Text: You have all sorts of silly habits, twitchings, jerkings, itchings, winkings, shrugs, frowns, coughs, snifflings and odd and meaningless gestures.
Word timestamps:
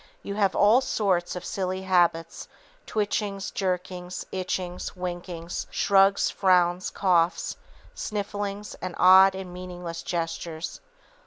You 0.23 0.33
have 0.33 0.55
all 0.55 0.81
sorts 0.81 1.35
of 1.35 1.45
silly 1.45 1.83
habits, 1.83 2.47
twitchings, 2.87 3.51
jerkings, 3.51 4.25
itchings, 4.31 4.95
winkings, 4.95 5.67
shrugs, 5.69 6.31
frowns, 6.31 6.89
coughs, 6.89 7.55
snifflings 7.95 8.75
and 8.81 8.95
odd 8.97 9.35
and 9.35 9.53
meaningless 9.53 10.01
gestures. 10.01 10.81